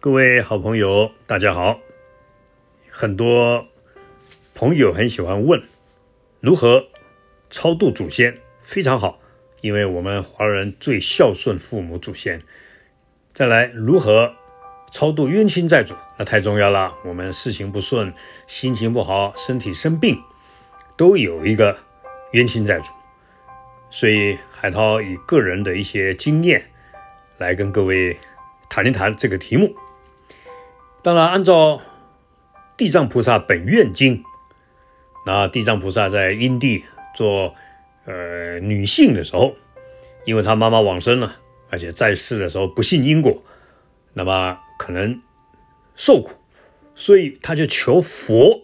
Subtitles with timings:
[0.00, 1.80] 各位好朋友，大家好。
[2.88, 3.66] 很多
[4.54, 5.60] 朋友很喜欢问
[6.40, 6.86] 如何
[7.50, 9.18] 超度祖先，非常好，
[9.60, 12.40] 因为我们华人最孝顺父母祖先。
[13.34, 14.36] 再来，如何
[14.92, 15.96] 超度冤亲债主？
[16.16, 16.94] 那太重要了。
[17.04, 18.14] 我们事情不顺，
[18.46, 20.22] 心情不好，身体生病，
[20.96, 21.76] 都有一个
[22.30, 22.86] 冤亲债主。
[23.90, 26.70] 所以海涛以个人的一些经验
[27.36, 28.16] 来跟各位
[28.68, 29.74] 谈一谈这个题目。
[31.00, 31.80] 当然，按照
[32.76, 34.22] 地藏菩萨本愿经，
[35.24, 36.84] 那地藏菩萨在因地
[37.14, 37.54] 做
[38.04, 39.54] 呃女性的时候，
[40.26, 41.36] 因为她妈妈往生了，
[41.70, 43.42] 而且在世的时候不信因果，
[44.12, 45.22] 那么可能
[45.94, 46.32] 受苦，
[46.94, 48.60] 所以他就求佛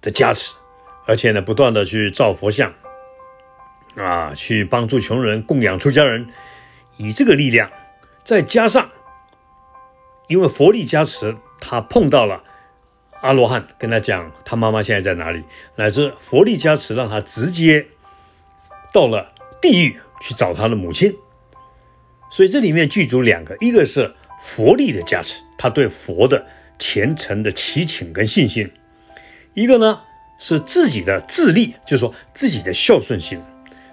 [0.00, 0.54] 的加持，
[1.06, 2.72] 而且呢，不断的去造佛像，
[3.96, 6.28] 啊，去帮助穷人，供养出家人，
[6.96, 7.68] 以这个力量，
[8.24, 8.88] 再加上。
[10.26, 12.42] 因为佛力加持，他碰到了
[13.20, 15.42] 阿罗汉，跟他讲他妈妈现在在哪里，
[15.76, 17.86] 乃至佛力加持，让他直接
[18.92, 21.14] 到了地狱去找他的母亲。
[22.30, 26.46] 所以这里面具足两个，一个是佛力的加持，他对佛的
[26.78, 28.66] 虔诚的祈请跟信心；
[29.52, 30.00] 一个呢
[30.38, 33.40] 是自己的自力，就是说自己的孝顺心。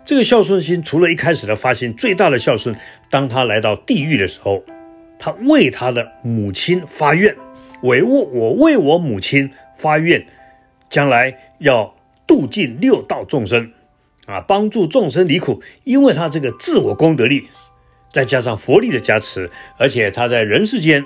[0.05, 2.75] 这个孝顺心，除了一开始的发心，最大的孝顺，
[3.09, 4.63] 当他来到地狱的时候。
[5.23, 7.37] 他为他的母亲发愿，
[7.83, 10.25] 为我我为我母亲发愿，
[10.89, 11.93] 将来要
[12.25, 13.71] 度尽六道众生，
[14.25, 15.61] 啊，帮助众生离苦。
[15.83, 17.47] 因为他这个自我功德力，
[18.11, 21.05] 再加上佛力的加持，而且他在人世间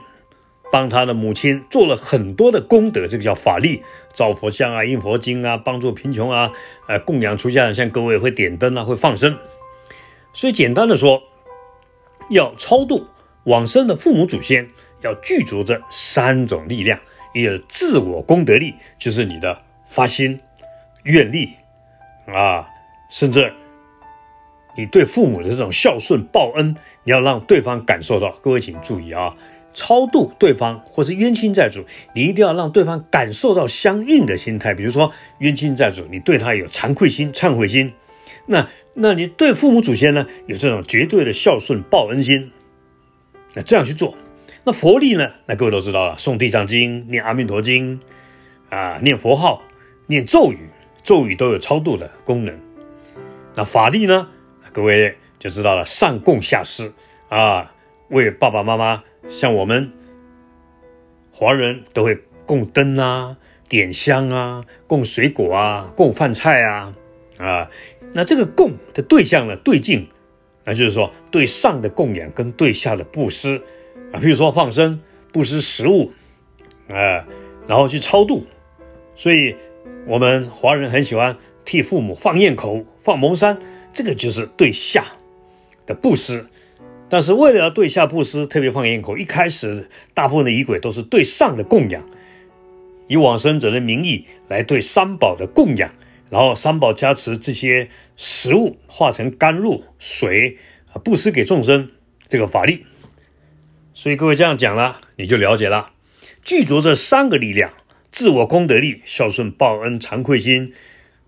[0.71, 6.53] 帮他的母亲做了很多的功德，这个叫法力，造佛像啊，印佛经啊，帮助贫穷啊，
[6.87, 9.37] 呃，供养出家人，像各位会点灯啊，会放生。
[10.31, 11.21] 所以简单的说，
[12.29, 13.07] 要超度。
[13.45, 14.67] 往生的父母祖先
[15.01, 16.99] 要具足这三种力量：
[17.33, 20.39] 一个自我功德力，就是你的发心
[21.03, 21.51] 愿力
[22.27, 22.67] 啊，
[23.09, 23.53] 甚至
[24.75, 28.31] 你对父母的这种孝顺报恩，你要让对方感受到。
[28.41, 29.35] 各位请注意啊，
[29.75, 31.85] 超度对方或是冤亲债主，
[32.15, 34.73] 你一定要让对方感受到相应的心态。
[34.73, 37.91] 比如说冤亲债主，你对他有惭愧心、忏悔心；
[38.47, 42.51] 那那你对父母祖先呢，有这种绝对的孝顺报恩心。
[43.55, 44.13] 那这样去做，
[44.65, 45.31] 那佛力呢？
[45.45, 48.01] 那各位都知道了，诵地藏经、念阿弥陀经
[48.69, 49.63] 啊，念佛号、
[50.07, 50.69] 念咒语，
[51.03, 52.53] 咒语都有超度的功能。
[53.55, 54.27] 那法力呢？
[54.73, 56.91] 各位就知道了，上供下施
[57.29, 57.71] 啊，
[58.09, 59.89] 为爸爸妈妈，像我们
[61.31, 63.37] 华人都会供灯啊、
[63.69, 66.93] 点香啊、供水果啊、供饭菜啊
[67.37, 67.69] 啊。
[68.11, 70.09] 那这个供的对象呢，对境。
[70.65, 73.61] 那就是说，对上的供养跟对下的布施
[74.11, 74.99] 啊，比如说放生、
[75.31, 76.11] 布施食物，
[76.89, 77.23] 啊，
[77.67, 78.43] 然后去超度。
[79.15, 79.55] 所以，
[80.07, 83.57] 我们华人很喜欢替父母放焰口、放蒙山，
[83.93, 85.05] 这个就是对下
[85.85, 86.43] 的布施。
[87.07, 92.03] 但是，为了要对下布施，特别放焰口，一开始大部分的仪轨都是对上的供养，
[93.07, 95.89] 以往生者的名义来对三宝的供养。
[96.29, 100.57] 然后三宝加持这些食物化成甘露水
[100.91, 101.91] 啊，布施给众生
[102.27, 102.85] 这个法力。
[103.93, 105.91] 所以各位这样讲了，你就了解了，
[106.43, 107.71] 具足这三个力量：
[108.11, 110.73] 自我功德力、孝顺报恩、惭愧心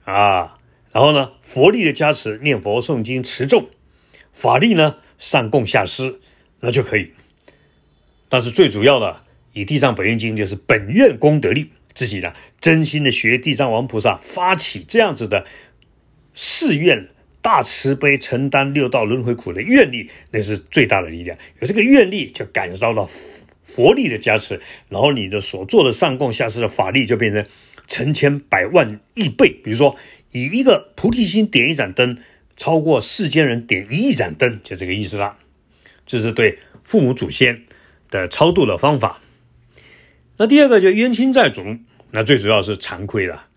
[0.04, 0.58] 啊。
[0.92, 3.70] 然后呢，佛力的加持，念佛诵经持咒；
[4.34, 6.20] 法力呢，上供下施，
[6.62, 7.12] 那就可以。
[8.28, 9.22] 但是最主要的，
[9.54, 11.72] 以地藏本愿经就是本愿功德力。
[11.98, 15.48] 自己呢，真心的学地藏王菩萨发起这样子的
[16.36, 17.08] 誓愿，
[17.42, 21.36] 大慈悲承担六道轮回苦的愿力，那是最大的力量。
[21.60, 23.10] 有这个愿力，就感受到了
[23.64, 27.44] 佛力的加持，然后你的所做的上供下施的法力就变成
[27.88, 29.50] 成千百万亿倍。
[29.64, 29.98] 比如说，
[30.32, 32.20] 以一个菩提心点一盏灯，
[32.56, 35.40] 超过世间人点一亿盏灯，就这个意思啦。
[36.06, 37.64] 这是对父母祖先
[38.12, 39.20] 的超度的方法。
[40.38, 41.64] 那第二个就冤亲债主。
[42.12, 43.48] 那最主要是惭愧了。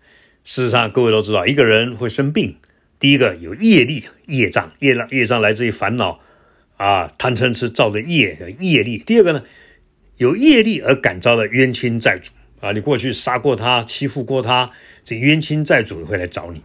[0.43, 2.57] 事实上，各位都知道，一个人会生病，
[2.99, 6.19] 第一个有业力、业障，业障业障来自于烦恼
[6.75, 8.97] 啊，贪嗔痴造的业业力。
[8.97, 9.43] 第二个呢，
[10.17, 14.71] 有业力而感召的冤亲债主啊，你过去杀过他、欺负过他，
[15.03, 16.61] 这冤亲债主会来找你。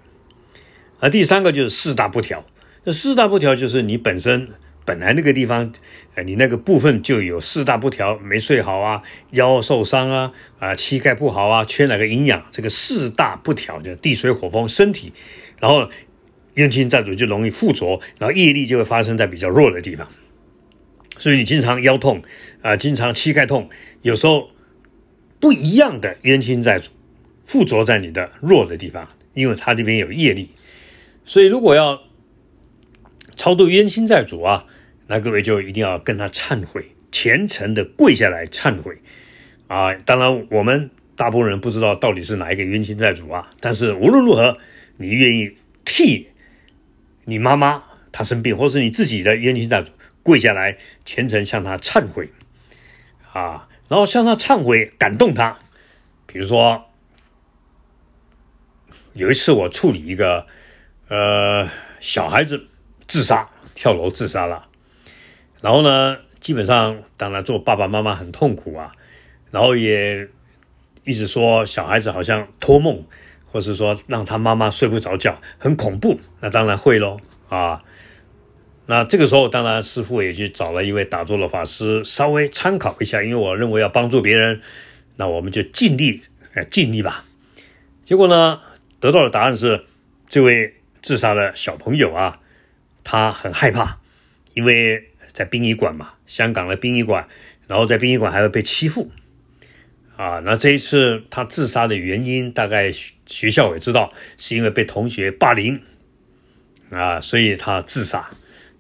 [0.99, 2.45] 而第三个就是四大不调，
[2.85, 4.49] 这四大不调就是你本身。
[4.87, 5.73] 本来那个地方，
[6.15, 9.03] 呃，你那个部分就有四大不调，没睡好啊，
[9.33, 12.47] 腰受伤啊，啊，膝盖不好啊，缺哪个营养？
[12.53, 15.13] 这个四大不调就地水火风身体，
[15.59, 15.91] 然后
[16.55, 20.07] 冤亲债主就容易附着，然后业力就会发生在比较弱的地方。
[21.19, 22.23] 所以你经常腰痛
[22.63, 23.69] 啊，经常膝盖痛，
[24.03, 24.51] 有时候
[25.41, 26.91] 不一样的冤亲债主
[27.45, 30.51] 附着在你的弱的地方，因为他这边有业力，
[31.25, 32.03] 所以如果要
[33.35, 34.65] 超度冤亲债主啊，
[35.07, 38.99] 那各位就一定要跟他忏悔，虔诚的跪下来忏悔
[39.69, 39.95] 啊。
[39.95, 44.59] 当然，我们大部分人不知道到底是哪一个冤亲债主啊，但是无论如何，
[44.97, 46.29] 你愿意替
[47.25, 49.93] 你妈妈她生病，或是你自己的冤亲债主。
[50.23, 52.29] 跪下来，虔诚向他忏悔，
[53.33, 55.57] 啊，然后向他忏悔，感动他。
[56.27, 56.85] 比如说，
[59.13, 60.45] 有一次我处理一个
[61.07, 61.69] 呃
[62.01, 62.67] 小孩子
[63.07, 64.67] 自杀，跳楼自杀了，
[65.61, 68.93] 然后呢，基本上当然做爸爸妈妈很痛苦啊，
[69.51, 70.29] 然后也
[71.05, 73.05] 一直说小孩子好像托梦，
[73.45, 76.21] 或是说让他妈妈睡不着觉，很恐怖。
[76.41, 77.19] 那当然会喽，
[77.49, 77.83] 啊。
[78.89, 84.61] 那这个时候，当然师傅也去找了一位打坐的法师，稍微参考一下，因为我认为要帮助别人，
[85.17, 86.23] 那我们就尽力，
[86.55, 87.25] 哎，尽力吧。
[88.05, 88.61] 结果呢，
[89.01, 89.85] 得到的答案是，
[90.29, 90.73] 这位
[91.03, 92.39] 自杀的小朋友啊，
[93.03, 93.99] 他很害怕，
[94.55, 97.29] 因为在殡仪馆嘛，香港的殡仪馆，
[97.67, 99.11] 然后在殡仪馆还会被欺负，
[100.17, 102.91] 啊，那这一次他自杀的原因，大概
[103.27, 105.83] 学校也知道，是因为被同学霸凌，
[106.89, 108.31] 啊，所以他自杀。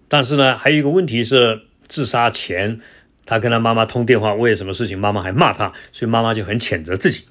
[0.08, 2.80] 但是呢，还有一个问题是，自杀前
[3.26, 4.98] 他跟他妈妈通电话，为什么事情？
[4.98, 7.26] 妈妈还骂他，所以妈妈就很谴责自己。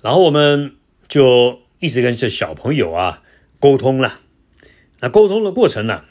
[0.00, 0.76] 然后我们
[1.08, 3.22] 就一直跟这小朋友啊
[3.60, 4.20] 沟通了。
[5.00, 6.04] 那沟通的过程呢，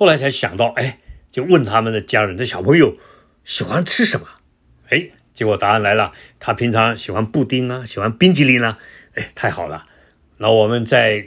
[0.00, 0.98] 后来才想到，哎，
[1.30, 2.96] 就问他们的家人，这小朋友
[3.44, 4.26] 喜欢吃什么？
[4.88, 8.78] 哎，结果答案来了，他平常喜欢布丁啊，喜欢冰激凌啊。
[9.12, 9.84] 哎，太好了。
[10.38, 11.26] 然后我们再。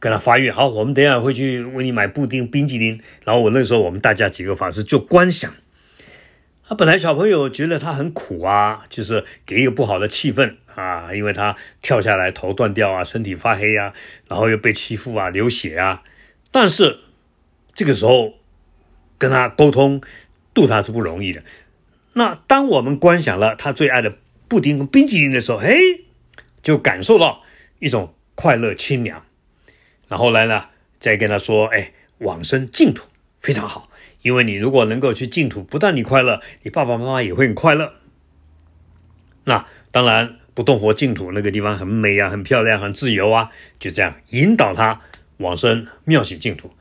[0.00, 3.00] 跟他发愿，好，我们等下会去为你买布丁、冰激凌。
[3.24, 5.52] 然后我那时候，我们大家几个法师就观想，
[6.64, 13.92] 他本来小朋友觉得他很苦啊，就是给一个不好的气氛啊，因为他跳下来头断掉啊，身体发黑啊，
[14.28, 16.04] 然后又被欺负啊，流血啊。
[16.52, 17.00] 但是
[17.78, 18.34] 这个时候
[19.18, 20.00] 跟他沟通
[20.52, 21.44] 度他是不容易的。
[22.14, 24.16] 那当我们观想了他最爱的
[24.48, 25.78] 布丁跟冰激凌的时候，嘿，
[26.60, 27.44] 就感受到
[27.78, 29.22] 一种快乐清凉。
[30.08, 30.64] 然后来呢，
[30.98, 33.06] 再跟他说：“哎，往生净土
[33.38, 33.88] 非常好，
[34.22, 37.92] 因为你如果能够去净土，不但你快乐，你爸爸妈妈也会很快乐。
[39.44, 45.00] 那当然，不动佛净土那个地方很美啊，很漂亮，很自由啊，就这样引导他
[45.36, 46.72] 往生妙喜净土。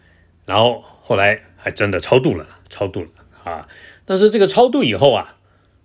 [0.48, 3.10] 然后后来还真的超度了，超度了
[3.44, 3.68] 啊！
[4.06, 5.36] 但是这个超度以后啊，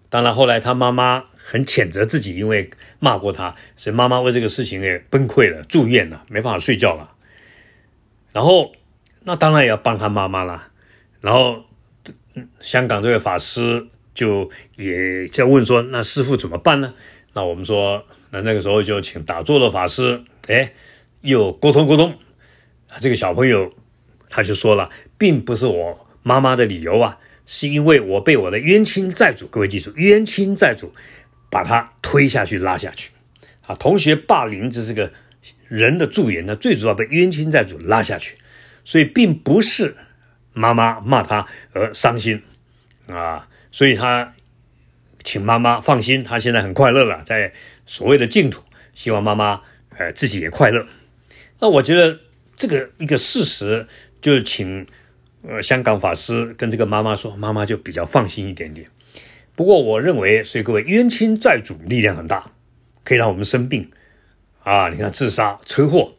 [0.08, 2.70] 当然后来他妈妈很谴责自己，因为
[3.00, 7.10] 骂过他，所以妈妈为这个事情也崩溃了，住院了，没办法睡觉了。”
[8.32, 8.72] 然后，
[9.24, 10.70] 那当然也要帮他妈妈啦。
[11.20, 11.64] 然后，
[12.60, 16.94] 香港这位法师就也在问说：“那师傅怎么办呢？”
[17.34, 20.72] 那我们说，那那个时候就请打坐的法师，哎，
[21.22, 22.14] 又沟通沟通。
[23.00, 23.72] 这个小朋友
[24.32, 30.92] 他就说了，并不是我妈妈的理由啊，是因为我被我的冤亲债主，各位记住，冤亲债主
[31.48, 33.10] 把他推下去拉下去
[33.66, 33.76] 啊。
[33.76, 35.12] 同学霸凌，这是个。
[35.68, 38.36] 人的助缘呢，最主要被冤亲债主拉下去，
[38.84, 39.96] 所以并不是
[40.52, 42.42] 妈妈骂他而伤心
[43.08, 44.34] 啊，所以他
[45.24, 47.54] 请妈妈放心，他现在很快乐了，在
[47.86, 49.62] 所谓的净土，希望妈妈
[49.96, 50.86] 呃自己也快乐。
[51.58, 52.20] 那我觉得
[52.54, 53.86] 这个一个事实，
[54.22, 54.86] 就是请
[55.42, 58.88] 呃香港法师跟这个妈妈说，妈妈就比较放心一点点。
[59.54, 62.52] 不过我认为，所以各位冤亲债主力量很大，
[63.04, 63.90] 可以让我们生病。
[64.62, 66.14] 啊，你看自杀、车祸，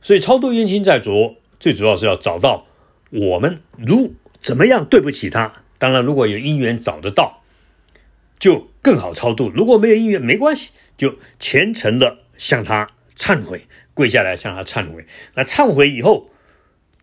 [0.00, 2.66] 所以超度冤亲债主，最主要是要找到
[3.10, 5.52] 我们如怎么样对不起他。
[5.76, 7.42] 当然，如果有因缘找得到，
[8.38, 15.04] 就更好超度；如果没有因缘，没关系，就虔诚的向他忏悔，跪下来向他忏悔。
[15.34, 16.30] 那忏悔以后，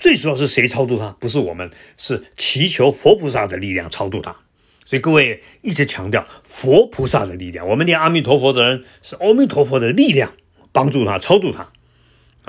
[0.02, 1.16] 最主要是谁超度他？
[1.18, 4.36] 不是我们，是祈求佛菩萨的力量超度他。
[4.84, 7.66] 所以各位一直强调佛菩萨的力量。
[7.70, 10.34] 我们念阿弥陀佛的人，是阿弥陀佛的力量。
[10.74, 11.70] 帮助他超度他，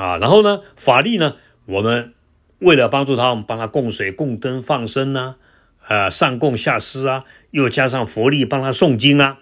[0.00, 1.34] 啊，然后呢，法力呢，
[1.66, 2.14] 我们
[2.60, 5.34] 为了帮助他，我们帮他供水、供灯、放生呐，
[5.88, 9.38] 啊，上供下施啊，又加上佛力帮他诵经啊。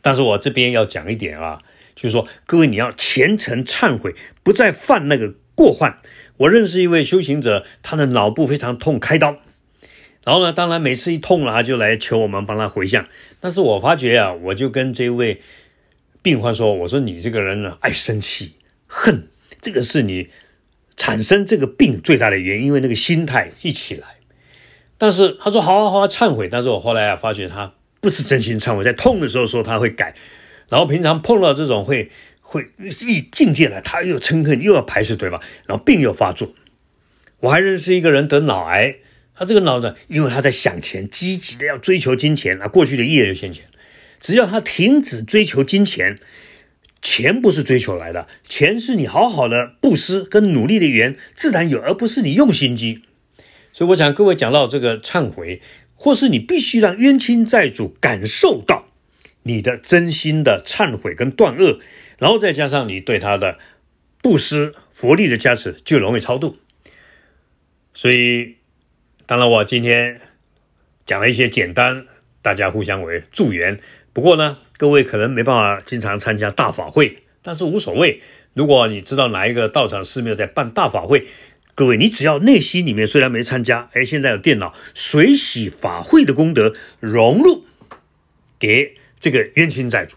[0.00, 1.58] 但是我这边要讲一点啊，
[1.94, 5.98] 就是说，各位你要虔诚忏悔，不再犯那个过患。
[6.36, 9.36] 我认识一位修行者，他的脑部非常痛，开刀，
[10.24, 13.06] 然后呢，当然每次一痛了，他就来求我们帮他回向。
[13.40, 15.40] 但是我发觉啊，我就跟这位。
[16.22, 18.54] 病患说：“我说你这个人呢，爱生气、
[18.86, 19.28] 恨，
[19.60, 20.30] 这个是你
[20.96, 24.06] 产生这个病最大的原因，因为那个心态一起来。
[24.96, 30.14] 但是他说好啊好忏悔，但是我后来啊发觉他不是真心忏悔，在痛的时候说他会改，
[30.70, 32.10] 然后平常碰到这种会
[32.44, 36.54] 会一境界了，他又嗔恨又要排斥对方，然后病又发作。
[37.40, 38.96] 我还认识一个人得脑癌，
[39.34, 43.64] 他这个脑呢，因为他在想钱，积极的要追求金钱啊，过去的业就现钱，
[44.20, 46.20] 只要他停止追求金钱。
[47.06, 53.02] 钱不是追求来的，钱是你好好的布施跟努力的缘，自然有，而不是你用心机。
[53.74, 55.60] 所以我想各位讲到这个忏悔，
[55.96, 58.88] 或是你必须让冤亲债主感受到
[59.42, 61.78] 你的真心的忏悔跟断恶，
[62.18, 63.58] 然后再加上你对他的
[64.22, 66.58] 布施佛力的加持，就容易超度。
[67.92, 68.56] 所以，
[69.26, 70.20] 当然我今天
[71.06, 72.06] 讲了一些简单，
[72.42, 73.80] 大家互相为助缘。
[74.12, 74.58] 不过呢。
[74.76, 78.20] 各位可能没办法经常参加大法会，但是无所谓。
[78.54, 81.28] 如果你知道哪一个道场寺庙在办大法会，
[81.76, 87.64] 各位你只要内心里面虽然没参加，哎，现在有电脑水洗法会的功德融入
[88.58, 90.16] 给这个冤亲债主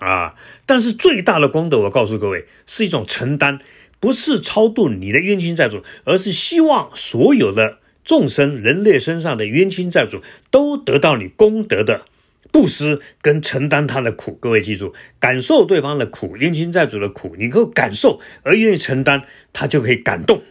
[0.00, 0.34] 啊。
[0.66, 3.60] 但是最大的功德，我告诉各位，是一种承担，
[4.00, 12.06] 不是超度你的冤亲债主，而是希望所有的众生人类身上的冤亲债主都得到你功德的。
[12.52, 20.42] 布施跟承担他的苦，各位记住，感受对方的苦，冤亲债主的苦，你够感受而愿意承担，他就可以感动。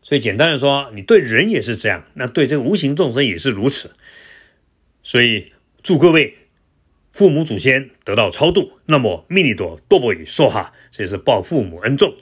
[0.00, 3.90] 所以简单的说，你对人也是这样，那对这个无形众生也是如此。
[5.02, 5.52] 所以
[5.82, 6.34] 祝各位
[7.16, 12.12] 父母祖先得到超度，那么密尼多多波语说哈，这是报父母恩重。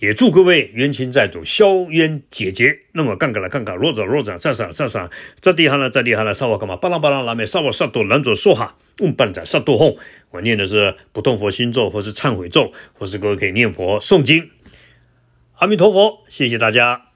[0.00, 2.76] 也祝各位冤亲债主消冤解结。
[2.90, 5.08] 那么，干干了，干干，弱者弱者，再上再上，
[5.40, 6.74] 这地哈了，这地哈了，上我干嘛？
[6.74, 9.96] 巴拉巴拉拉美，上我上多，男者说哈，问半载上多哄。
[10.30, 14.50] 我念的是不动佛心咒，或是忏悔咒，或是各位可以念佛诵经。
[15.58, 17.11] 阿弥陀佛，谢谢大家。